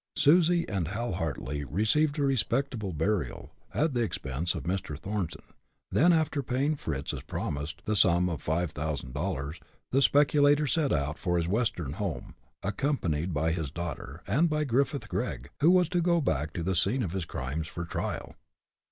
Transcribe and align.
Susie 0.17 0.67
and 0.67 0.87
Hal 0.87 1.11
Hartly 1.11 1.63
received 1.63 2.17
a 2.17 2.23
respectable 2.23 2.91
burial, 2.91 3.51
at 3.71 3.93
the 3.93 4.01
expense 4.01 4.55
of 4.55 4.63
Mr. 4.63 4.97
Thornton; 4.97 5.43
then, 5.91 6.11
after 6.11 6.41
paying 6.41 6.75
Fritz 6.75 7.13
as 7.13 7.21
promised, 7.21 7.83
the 7.85 7.95
sum 7.95 8.27
of 8.27 8.41
five 8.41 8.71
thousand 8.71 9.13
dollars, 9.13 9.59
the 9.91 10.01
speculator 10.01 10.65
set 10.65 10.91
out 10.91 11.19
for 11.19 11.37
his 11.37 11.47
Western 11.47 11.93
home, 11.93 12.33
accompanied 12.63 13.31
by 13.31 13.51
his 13.51 13.69
daughter, 13.69 14.23
and 14.25 14.49
by 14.49 14.63
Griffith 14.63 15.07
Gregg, 15.07 15.51
who 15.59 15.69
was 15.69 15.87
to 15.89 16.01
go 16.01 16.19
back 16.19 16.51
to 16.53 16.63
the 16.63 16.73
scene 16.75 17.03
of 17.03 17.11
his 17.11 17.25
crimes, 17.25 17.67
for 17.67 17.85
trial. 17.85 18.35